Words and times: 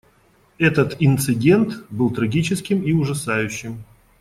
Этот 0.57 0.95
инцидент 0.99 1.85
был 1.91 2.09
трагическим 2.09 2.81
и 2.81 2.91
ужасающим. 2.91 3.83